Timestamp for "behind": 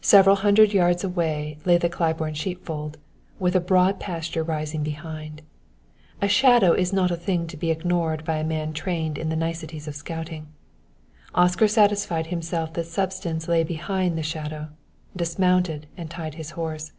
13.62-14.16